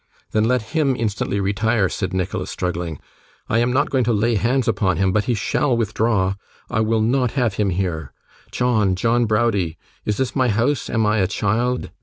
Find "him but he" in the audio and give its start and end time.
4.97-5.35